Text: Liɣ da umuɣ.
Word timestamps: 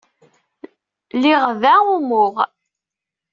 Liɣ 1.21 1.43
da 1.61 1.73
umuɣ. 1.95 2.35